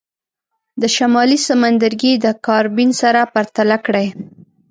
د 0.81 0.83
شمالي 0.95 1.37
سمندرګي 1.47 2.13
د 2.17 2.25
کارابین 2.45 2.89
سره 3.01 3.19
پرتله 3.33 3.77
کړئ. 3.85 4.07